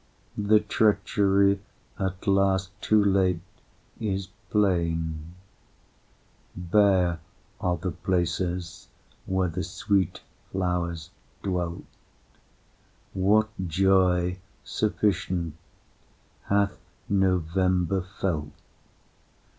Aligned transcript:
The 0.35 0.59
treachery, 0.59 1.59
at 1.99 2.25
last, 2.25 2.71
too 2.81 3.05
late, 3.05 3.39
is 3.99 4.29
plain; 4.49 5.35
Bare 6.55 7.19
are 7.59 7.77
the 7.77 7.91
places 7.91 8.87
where 9.27 9.47
the 9.47 9.61
sweet 9.63 10.21
flowers 10.51 11.11
dwelt. 11.43 11.83
What 13.13 13.49
joy 13.67 14.39
sufficient 14.63 15.53
hath 16.45 16.79
November 17.07 18.01
felt? 18.01 18.49